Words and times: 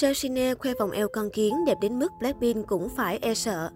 Seo 0.00 0.12
khoe 0.58 0.74
vòng 0.78 0.90
eo 0.90 1.08
con 1.08 1.30
kiến 1.30 1.64
đẹp 1.66 1.78
đến 1.80 1.98
mức 1.98 2.12
Blackpink 2.20 2.66
cũng 2.66 2.88
phải 2.88 3.18
e 3.22 3.34
sợ. 3.34 3.70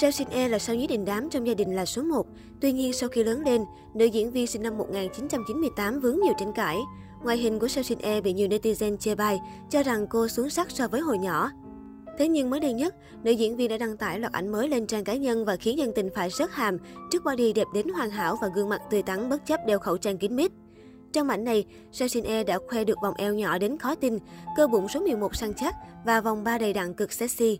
Seo 0.00 0.10
Shin 0.10 0.28
là 0.28 0.58
sao 0.58 0.76
nhí 0.76 0.86
đình 0.86 1.04
đám 1.04 1.30
trong 1.30 1.46
gia 1.46 1.54
đình 1.54 1.76
là 1.76 1.84
số 1.84 2.02
1. 2.02 2.26
Tuy 2.60 2.72
nhiên 2.72 2.92
sau 2.92 3.08
khi 3.08 3.24
lớn 3.24 3.42
lên, 3.44 3.64
nữ 3.94 4.04
diễn 4.04 4.30
viên 4.30 4.46
sinh 4.46 4.62
năm 4.62 4.78
1998 4.78 6.00
vướng 6.00 6.20
nhiều 6.20 6.34
tranh 6.38 6.52
cãi. 6.52 6.78
Ngoại 7.24 7.36
hình 7.36 7.58
của 7.58 7.68
Seo 7.68 7.84
Shin 7.84 7.98
bị 8.24 8.32
nhiều 8.32 8.48
netizen 8.48 8.96
chê 8.96 9.14
bai, 9.14 9.40
cho 9.70 9.82
rằng 9.82 10.06
cô 10.06 10.28
xuống 10.28 10.50
sắc 10.50 10.70
so 10.70 10.88
với 10.88 11.00
hồi 11.00 11.18
nhỏ. 11.18 11.50
Thế 12.18 12.28
nhưng 12.28 12.50
mới 12.50 12.60
đây 12.60 12.72
nhất, 12.72 12.94
nữ 13.22 13.30
diễn 13.30 13.56
viên 13.56 13.70
đã 13.70 13.78
đăng 13.78 13.96
tải 13.96 14.18
loạt 14.18 14.32
ảnh 14.32 14.48
mới 14.48 14.68
lên 14.68 14.86
trang 14.86 15.04
cá 15.04 15.14
nhân 15.14 15.44
và 15.44 15.56
khiến 15.56 15.78
dân 15.78 15.92
tình 15.94 16.08
phải 16.14 16.30
rớt 16.30 16.50
hàm 16.50 16.78
trước 17.10 17.24
body 17.24 17.52
đẹp 17.52 17.66
đến 17.74 17.88
hoàn 17.88 18.10
hảo 18.10 18.38
và 18.42 18.48
gương 18.54 18.68
mặt 18.68 18.82
tươi 18.90 19.02
tắn 19.02 19.28
bất 19.28 19.46
chấp 19.46 19.60
đeo 19.66 19.78
khẩu 19.78 19.96
trang 19.96 20.18
kín 20.18 20.36
mít. 20.36 20.52
Trong 21.12 21.28
ảnh 21.28 21.44
này, 21.44 21.64
Seo 21.92 22.08
đã 22.46 22.58
khoe 22.68 22.84
được 22.84 22.98
vòng 23.02 23.14
eo 23.18 23.34
nhỏ 23.34 23.58
đến 23.58 23.78
khó 23.78 23.94
tin, 23.94 24.18
cơ 24.56 24.66
bụng 24.66 24.88
số 24.88 25.00
11 25.00 25.36
săn 25.36 25.54
chắc 25.54 25.74
và 26.04 26.20
vòng 26.20 26.44
ba 26.44 26.58
đầy 26.58 26.72
đặn 26.72 26.94
cực 26.94 27.12
sexy. 27.12 27.58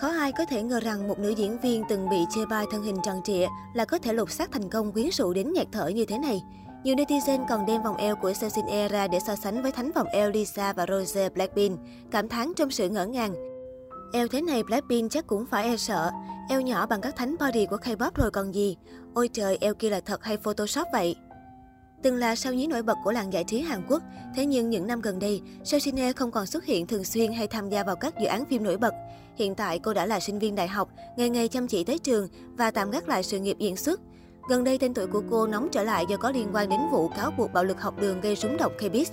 Khó 0.00 0.08
ai 0.08 0.32
có 0.32 0.44
thể 0.44 0.62
ngờ 0.62 0.80
rằng 0.80 1.08
một 1.08 1.18
nữ 1.18 1.30
diễn 1.30 1.58
viên 1.58 1.82
từng 1.88 2.08
bị 2.08 2.16
chê 2.30 2.46
bai 2.46 2.66
thân 2.70 2.82
hình 2.82 2.96
tròn 3.04 3.20
trịa 3.24 3.46
là 3.74 3.84
có 3.84 3.98
thể 3.98 4.12
lột 4.12 4.30
xác 4.30 4.52
thành 4.52 4.70
công 4.70 4.92
quyến 4.92 5.08
rũ 5.12 5.32
đến 5.32 5.52
nhạt 5.52 5.66
thở 5.72 5.88
như 5.88 6.04
thế 6.04 6.18
này. 6.18 6.42
Nhiều 6.84 6.94
netizen 6.94 7.46
còn 7.48 7.66
đem 7.66 7.82
vòng 7.82 7.96
eo 7.96 8.16
của 8.16 8.32
Seo 8.32 8.50
ra 8.90 9.08
để 9.08 9.18
so 9.26 9.36
sánh 9.36 9.62
với 9.62 9.72
thánh 9.72 9.90
vòng 9.92 10.06
eo 10.06 10.30
Lisa 10.30 10.72
và 10.72 10.86
Rose 10.88 11.28
Blackpink, 11.28 11.80
cảm 12.10 12.28
thán 12.28 12.52
trong 12.56 12.70
sự 12.70 12.88
ngỡ 12.88 13.06
ngàng. 13.06 13.34
Eo 14.12 14.28
thế 14.28 14.40
này 14.40 14.62
Blackpink 14.62 15.10
chắc 15.10 15.26
cũng 15.26 15.46
phải 15.46 15.64
e 15.64 15.76
sợ. 15.76 16.10
Eo 16.48 16.60
nhỏ 16.60 16.86
bằng 16.86 17.00
các 17.00 17.16
thánh 17.16 17.36
body 17.40 17.66
của 17.66 17.76
K-pop 17.76 18.10
rồi 18.14 18.30
còn 18.30 18.54
gì. 18.54 18.76
Ôi 19.14 19.28
trời, 19.32 19.58
eo 19.60 19.74
kia 19.74 19.90
là 19.90 20.00
thật 20.00 20.24
hay 20.24 20.36
Photoshop 20.36 20.86
vậy? 20.92 21.16
Từng 22.02 22.16
là 22.16 22.34
sao 22.36 22.52
nhí 22.52 22.66
nổi 22.66 22.82
bật 22.82 22.96
của 23.04 23.12
làng 23.12 23.32
giải 23.32 23.44
trí 23.44 23.60
Hàn 23.60 23.82
Quốc, 23.88 24.02
thế 24.36 24.46
nhưng 24.46 24.70
những 24.70 24.86
năm 24.86 25.00
gần 25.00 25.18
đây, 25.18 25.40
Seo 25.64 25.80
Shin 25.80 26.12
không 26.12 26.30
còn 26.30 26.46
xuất 26.46 26.64
hiện 26.64 26.86
thường 26.86 27.04
xuyên 27.04 27.32
hay 27.32 27.46
tham 27.46 27.68
gia 27.68 27.84
vào 27.84 27.96
các 27.96 28.14
dự 28.20 28.26
án 28.26 28.44
phim 28.44 28.64
nổi 28.64 28.76
bật. 28.76 28.94
Hiện 29.36 29.54
tại 29.54 29.78
cô 29.78 29.94
đã 29.94 30.06
là 30.06 30.20
sinh 30.20 30.38
viên 30.38 30.54
đại 30.54 30.68
học, 30.68 30.88
ngày 31.16 31.30
ngày 31.30 31.48
chăm 31.48 31.66
chỉ 31.66 31.84
tới 31.84 31.98
trường 31.98 32.28
và 32.56 32.70
tạm 32.70 32.90
gác 32.90 33.08
lại 33.08 33.22
sự 33.22 33.38
nghiệp 33.38 33.56
diễn 33.58 33.76
xuất. 33.76 34.00
Gần 34.48 34.64
đây 34.64 34.78
tên 34.78 34.94
tuổi 34.94 35.06
của 35.06 35.22
cô 35.30 35.46
nóng 35.46 35.68
trở 35.72 35.82
lại 35.82 36.04
do 36.08 36.16
có 36.16 36.30
liên 36.30 36.48
quan 36.52 36.68
đến 36.68 36.80
vụ 36.92 37.08
cáo 37.08 37.30
buộc 37.30 37.52
bạo 37.52 37.64
lực 37.64 37.80
học 37.80 38.00
đường 38.00 38.20
gây 38.20 38.36
rúng 38.36 38.56
động 38.56 38.72
K-pop. 38.78 39.06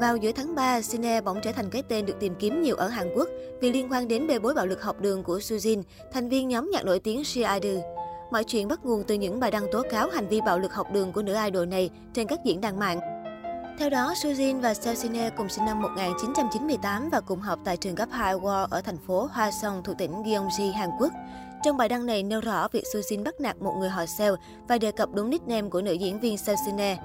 Vào 0.00 0.16
giữa 0.16 0.32
tháng 0.32 0.54
3, 0.54 0.82
Sine 0.82 1.20
bỗng 1.20 1.40
trở 1.42 1.52
thành 1.52 1.70
cái 1.70 1.82
tên 1.82 2.06
được 2.06 2.14
tìm 2.20 2.34
kiếm 2.38 2.62
nhiều 2.62 2.76
ở 2.76 2.88
Hàn 2.88 3.12
Quốc 3.14 3.28
vì 3.60 3.72
liên 3.72 3.92
quan 3.92 4.08
đến 4.08 4.26
bê 4.26 4.38
bối 4.38 4.54
bạo 4.54 4.66
lực 4.66 4.82
học 4.82 5.00
đường 5.00 5.22
của 5.22 5.38
Sujin, 5.38 5.82
thành 6.12 6.28
viên 6.28 6.48
nhóm 6.48 6.70
nhạc 6.72 6.84
nổi 6.84 7.00
tiếng 7.00 7.24
She 7.24 7.58
Idol. 7.60 7.80
Mọi 8.30 8.44
chuyện 8.44 8.68
bắt 8.68 8.84
nguồn 8.84 9.04
từ 9.04 9.14
những 9.14 9.40
bài 9.40 9.50
đăng 9.50 9.66
tố 9.72 9.82
cáo 9.90 10.08
hành 10.08 10.28
vi 10.28 10.40
bạo 10.40 10.58
lực 10.58 10.74
học 10.74 10.86
đường 10.92 11.12
của 11.12 11.22
nữ 11.22 11.34
idol 11.44 11.66
này 11.66 11.90
trên 12.14 12.26
các 12.26 12.38
diễn 12.44 12.60
đàn 12.60 12.78
mạng. 12.78 13.00
Theo 13.78 13.90
đó, 13.90 14.14
Sujin 14.16 14.60
và 14.60 14.74
Seosine 14.74 15.30
cùng 15.30 15.48
sinh 15.48 15.64
năm 15.64 15.82
1998 15.82 17.08
và 17.12 17.20
cùng 17.20 17.40
học 17.40 17.58
tại 17.64 17.76
trường 17.76 17.94
cấp 17.94 18.08
2 18.12 18.34
War 18.34 18.66
ở 18.70 18.80
thành 18.80 18.98
phố 19.06 19.28
Hoa 19.32 19.50
Song 19.50 19.82
thuộc 19.84 19.98
tỉnh 19.98 20.22
Gyeonggi, 20.22 20.74
Hàn 20.74 20.90
Quốc. 20.98 21.12
Trong 21.64 21.76
bài 21.76 21.88
đăng 21.88 22.06
này 22.06 22.22
nêu 22.22 22.40
rõ 22.40 22.68
việc 22.72 22.84
Sujin 22.94 23.24
bắt 23.24 23.40
nạt 23.40 23.56
một 23.56 23.74
người 23.78 23.88
họ 23.88 24.06
Seo 24.06 24.36
và 24.68 24.78
đề 24.78 24.92
cập 24.92 25.08
đúng 25.14 25.30
nickname 25.30 25.68
của 25.68 25.82
nữ 25.82 25.92
diễn 25.92 26.20
viên 26.20 26.38
Seosine. 26.38 26.98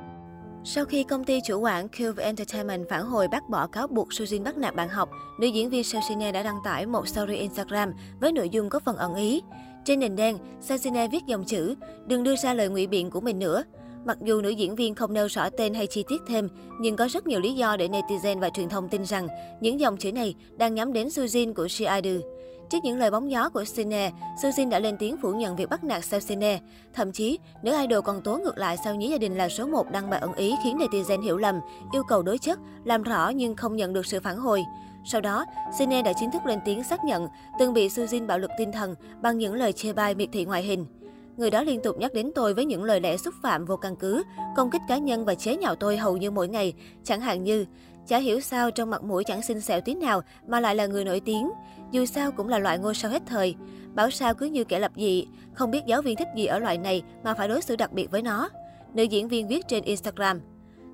Sau 0.64 0.86
khi 0.86 1.04
công 1.04 1.24
ty 1.24 1.40
chủ 1.48 1.60
quản 1.60 1.88
Cube 1.90 2.24
Entertainment 2.24 2.90
phản 2.90 3.06
hồi 3.06 3.28
bác 3.28 3.50
bỏ 3.50 3.68
cáo 3.68 3.88
buộc 3.88 4.10
Sujin 4.10 4.44
bắt 4.44 4.58
nạt 4.58 4.76
bạn 4.76 4.90
học, 4.90 5.10
nữ 5.40 5.48
diễn 5.48 5.70
viên 5.70 5.84
Seosine 5.84 6.32
đã 6.32 6.44
đăng 6.44 6.60
tải 6.64 6.86
một 6.86 7.08
story 7.08 7.36
Instagram 7.36 7.94
với 8.20 8.32
nội 8.32 8.50
dung 8.50 8.70
có 8.70 8.80
phần 8.80 8.98
ẩn 8.98 9.16
ý. 9.16 9.42
Trên 9.86 10.00
nền 10.00 10.16
đen, 10.16 10.38
Sassine 10.62 11.08
viết 11.08 11.26
dòng 11.28 11.44
chữ, 11.44 11.76
đừng 12.06 12.24
đưa 12.24 12.36
ra 12.36 12.54
lời 12.54 12.70
ngụy 12.70 12.88
biện 12.88 13.10
của 13.10 13.22
mình 13.22 13.40
nữa. 13.40 13.64
Mặc 14.06 14.18
dù 14.22 14.42
nữ 14.42 14.50
diễn 14.50 14.76
viên 14.76 14.96
không 14.96 15.14
nêu 15.14 15.28
rõ 15.28 15.50
tên 15.50 15.74
hay 15.74 15.88
chi 15.88 16.04
tiết 16.08 16.22
thêm, 16.28 16.50
nhưng 16.80 16.96
có 16.96 17.08
rất 17.08 17.28
nhiều 17.28 17.40
lý 17.40 17.54
do 17.54 17.78
để 17.78 17.88
netizen 17.88 18.40
và 18.40 18.50
truyền 18.50 18.70
thông 18.70 18.90
tin 18.90 19.04
rằng 19.04 19.28
những 19.62 19.80
dòng 19.80 19.98
chữ 19.98 20.12
này 20.12 20.36
đang 20.58 20.76
nhắm 20.76 20.94
đến 20.94 21.08
Sujin 21.08 21.54
của 21.54 21.68
She 21.68 22.02
Trước 22.72 22.78
những 22.84 22.98
lời 22.98 23.12
bóng 23.12 23.32
gió 23.32 23.50
của 23.50 23.66
Sine, 23.66 24.12
Sujin 24.44 24.70
đã 24.70 24.80
lên 24.80 24.98
tiếng 24.98 25.18
phủ 25.18 25.34
nhận 25.34 25.56
việc 25.56 25.70
bắt 25.70 25.84
nạt 25.84 26.06
Sao 26.06 26.20
Sine. 26.20 26.60
Thậm 26.94 27.12
chí, 27.12 27.40
nữ 27.64 27.78
idol 27.82 28.00
còn 28.04 28.22
tố 28.22 28.38
ngược 28.38 28.58
lại 28.58 28.78
sao 28.84 28.96
nhí 28.96 29.10
gia 29.10 29.18
đình 29.18 29.38
là 29.38 29.50
số 29.50 29.68
1 29.68 29.92
đăng 29.92 30.10
bài 30.10 30.20
ẩn 30.20 30.34
ý 30.34 30.56
khiến 30.64 30.78
netizen 30.78 31.22
hiểu 31.22 31.38
lầm, 31.38 31.60
yêu 31.94 32.04
cầu 32.08 32.24
đối 32.24 32.38
chất, 32.38 32.60
làm 32.84 33.04
rõ 33.04 33.30
nhưng 33.30 33.56
không 33.56 33.76
nhận 33.76 33.94
được 33.94 34.06
sự 34.06 34.20
phản 34.20 34.38
hồi. 34.38 34.64
Sau 35.06 35.22
đó, 35.22 35.46
Sine 35.78 36.02
đã 36.02 36.14
chính 36.14 36.32
thức 36.32 36.46
lên 36.46 36.60
tiếng 36.66 36.84
xác 36.84 37.04
nhận 37.04 37.28
từng 37.60 37.74
bị 37.74 37.88
Sujin 37.88 38.28
bạo 38.28 38.40
lực 38.40 38.52
tinh 38.58 38.72
thần 38.72 38.96
bằng 39.22 39.38
những 39.38 39.54
lời 39.54 39.74
chê 39.74 39.94
bai 39.94 40.16
miệt 40.16 40.30
thị 40.32 40.46
ngoại 40.46 40.64
hình. 40.64 40.86
Người 41.38 41.52
đó 41.52 41.64
liên 41.64 41.82
tục 41.84 41.98
nhắc 42.00 42.14
đến 42.14 42.32
tôi 42.36 42.54
với 42.54 42.66
những 42.66 42.84
lời 42.84 43.02
lẽ 43.02 43.18
xúc 43.18 43.34
phạm 43.42 43.66
vô 43.66 43.78
căn 43.78 43.96
cứ, 43.96 44.24
công 44.56 44.72
kích 44.72 44.82
cá 44.88 44.98
nhân 44.98 45.26
và 45.26 45.36
chế 45.36 45.58
nhạo 45.58 45.76
tôi 45.76 45.98
hầu 45.98 46.18
như 46.18 46.32
mỗi 46.32 46.48
ngày, 46.48 46.74
chẳng 47.04 47.22
hạn 47.22 47.44
như 47.44 47.66
Chả 48.08 48.18
hiểu 48.18 48.42
sao 48.42 48.72
trong 48.72 48.90
mặt 48.90 49.04
mũi 49.04 49.24
chẳng 49.24 49.42
xinh 49.42 49.62
xẻo 49.62 49.82
tí 49.82 49.96
nào 49.96 50.22
mà 50.48 50.60
lại 50.60 50.76
là 50.76 50.86
người 50.86 51.06
nổi 51.06 51.20
tiếng. 51.20 51.52
Dù 51.92 52.06
sao 52.06 52.32
cũng 52.32 52.48
là 52.48 52.60
loại 52.60 52.78
ngôi 52.78 52.96
sao 52.96 53.12
hết 53.12 53.22
thời. 53.26 53.56
Bảo 53.94 54.10
sao 54.10 54.34
cứ 54.34 54.46
như 54.46 54.64
kẻ 54.64 54.80
lập 54.80 54.92
dị, 54.96 55.28
không 55.54 55.72
biết 55.72 55.86
giáo 55.88 56.02
viên 56.02 56.16
thích 56.16 56.28
gì 56.36 56.46
ở 56.46 56.60
loại 56.60 56.78
này 56.78 57.04
mà 57.24 57.34
phải 57.34 57.48
đối 57.48 57.62
xử 57.62 57.76
đặc 57.76 57.92
biệt 57.92 58.12
với 58.12 58.22
nó. 58.22 58.50
Nữ 58.94 59.04
diễn 59.04 59.28
viên 59.28 59.48
viết 59.48 59.68
trên 59.68 59.84
Instagram. 59.84 60.40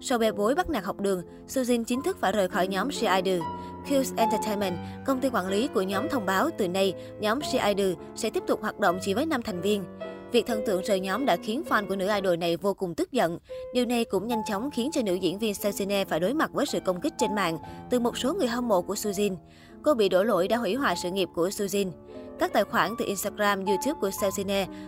Sau 0.02 0.18
bê 0.18 0.32
bối 0.32 0.56
bắt 0.56 0.70
nạt 0.70 0.84
học 0.84 1.00
đường, 1.00 1.22
Sujin 1.48 1.84
chính 1.84 2.02
thức 2.02 2.18
phải 2.20 2.32
rời 2.32 2.48
khỏi 2.48 2.68
nhóm 2.68 2.92
She 2.92 3.22
Idol. 3.22 3.48
Q's 3.90 4.14
Entertainment, 4.18 4.78
công 5.06 5.20
ty 5.20 5.30
quản 5.30 5.48
lý 5.48 5.68
của 5.68 5.82
nhóm 5.82 6.10
thông 6.10 6.26
báo 6.26 6.50
từ 6.58 6.68
nay, 6.68 6.94
nhóm 7.20 7.42
She 7.42 7.74
Idol 7.74 7.94
sẽ 8.16 8.30
tiếp 8.30 8.44
tục 8.48 8.62
hoạt 8.62 8.80
động 8.80 9.00
chỉ 9.02 9.14
với 9.14 9.26
5 9.26 9.42
thành 9.42 9.62
viên. 9.62 9.84
Việc 10.32 10.46
thần 10.46 10.66
tượng 10.66 10.82
rời 10.82 11.00
nhóm 11.00 11.26
đã 11.26 11.36
khiến 11.36 11.64
fan 11.70 11.88
của 11.88 11.96
nữ 11.96 12.08
idol 12.16 12.38
này 12.38 12.58
vô 12.58 12.74
cùng 12.74 12.96
tức 12.96 13.12
giận. 13.12 13.40
Điều 13.74 13.86
này 13.86 14.06
cũng 14.06 14.28
nhanh 14.28 14.42
chóng 14.48 14.72
khiến 14.72 14.90
cho 14.94 15.02
nữ 15.02 15.14
diễn 15.14 15.40
viên 15.40 15.54
Seo 15.54 15.72
phải 16.10 16.20
đối 16.20 16.34
mặt 16.34 16.50
với 16.54 16.66
sự 16.66 16.80
công 16.80 17.02
kích 17.02 17.14
trên 17.18 17.36
mạng 17.36 17.58
từ 17.90 18.00
một 18.00 18.18
số 18.18 18.34
người 18.34 18.48
hâm 18.48 18.68
mộ 18.68 18.82
của 18.82 18.94
Sujin. 18.94 19.36
Cô 19.84 19.94
bị 19.94 20.10
đổ 20.10 20.24
lỗi 20.24 20.48
đã 20.48 20.58
hủy 20.58 20.76
hoại 20.76 20.96
sự 21.04 21.12
nghiệp 21.12 21.30
của 21.36 21.48
Sujin. 21.48 21.92
Các 22.40 22.54
tài 22.54 22.64
khoản 22.64 22.92
từ 22.98 23.06
Instagram, 23.06 23.66
YouTube 23.66 24.00
của 24.02 24.12
Seo 24.12 24.32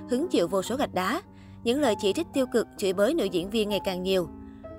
hứng 0.10 0.28
chịu 0.28 0.48
vô 0.48 0.62
số 0.62 0.76
gạch 0.76 0.94
đá. 0.94 1.22
Những 1.64 1.82
lời 1.82 1.96
chỉ 2.02 2.14
trích 2.14 2.28
tiêu 2.34 2.46
cực, 2.54 2.68
chửi 2.78 2.94
bới 2.94 3.14
nữ 3.14 3.26
diễn 3.26 3.50
viên 3.50 3.70
ngày 3.70 3.80
càng 3.86 4.04
nhiều. 4.04 4.28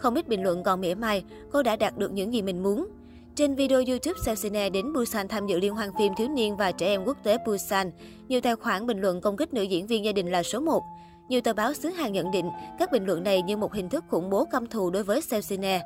Không 0.00 0.14
ít 0.14 0.28
bình 0.28 0.42
luận 0.42 0.62
còn 0.62 0.80
mỉa 0.80 0.94
mai, 0.94 1.24
cô 1.52 1.62
đã 1.62 1.76
đạt 1.76 1.98
được 1.98 2.12
những 2.12 2.32
gì 2.32 2.42
mình 2.42 2.62
muốn. 2.62 2.88
Trên 3.34 3.54
video 3.54 3.82
YouTube 3.88 4.20
Selsine 4.24 4.70
đến 4.70 4.92
Busan 4.92 5.28
tham 5.28 5.46
dự 5.46 5.58
liên 5.58 5.74
hoan 5.74 5.90
phim 5.98 6.12
thiếu 6.16 6.28
niên 6.28 6.56
và 6.56 6.72
trẻ 6.72 6.86
em 6.86 7.04
quốc 7.04 7.16
tế 7.22 7.38
Busan, 7.46 7.90
nhiều 8.28 8.40
tài 8.40 8.56
khoản 8.56 8.86
bình 8.86 9.00
luận 9.00 9.20
công 9.20 9.36
kích 9.36 9.54
nữ 9.54 9.62
diễn 9.62 9.86
viên 9.86 10.04
gia 10.04 10.12
đình 10.12 10.30
là 10.30 10.42
số 10.42 10.60
1. 10.60 10.82
Nhiều 11.28 11.40
tờ 11.40 11.52
báo 11.52 11.74
xứ 11.74 11.88
Hàn 11.88 12.12
nhận 12.12 12.30
định 12.30 12.50
các 12.78 12.92
bình 12.92 13.06
luận 13.06 13.24
này 13.24 13.42
như 13.42 13.56
một 13.56 13.74
hình 13.74 13.88
thức 13.88 14.04
khủng 14.08 14.30
bố 14.30 14.44
căm 14.44 14.66
thù 14.66 14.90
đối 14.90 15.02
với 15.02 15.20
Selsine. 15.20 15.82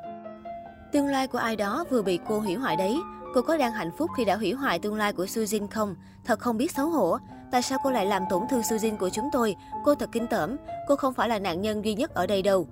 Tương 0.91 1.07
lai 1.07 1.27
của 1.27 1.37
ai 1.37 1.55
đó 1.55 1.85
vừa 1.89 2.01
bị 2.01 2.19
cô 2.27 2.39
hủy 2.39 2.53
hoại 2.53 2.75
đấy. 2.75 2.97
Cô 3.33 3.41
có 3.41 3.57
đang 3.57 3.71
hạnh 3.71 3.91
phúc 3.97 4.11
khi 4.17 4.25
đã 4.25 4.35
hủy 4.35 4.51
hoại 4.51 4.79
tương 4.79 4.95
lai 4.95 5.13
của 5.13 5.25
Sujin 5.25 5.67
không? 5.67 5.95
Thật 6.25 6.39
không 6.39 6.57
biết 6.57 6.71
xấu 6.71 6.89
hổ. 6.89 7.17
Tại 7.51 7.61
sao 7.61 7.79
cô 7.83 7.91
lại 7.91 8.05
làm 8.05 8.23
tổn 8.29 8.41
thương 8.49 8.61
Sujin 8.61 8.97
của 8.97 9.09
chúng 9.09 9.29
tôi? 9.31 9.55
Cô 9.85 9.95
thật 9.95 10.09
kinh 10.11 10.27
tởm. 10.27 10.57
Cô 10.87 10.95
không 10.95 11.13
phải 11.13 11.29
là 11.29 11.39
nạn 11.39 11.61
nhân 11.61 11.85
duy 11.85 11.93
nhất 11.93 12.13
ở 12.13 12.27
đây 12.27 12.41
đâu. 12.41 12.67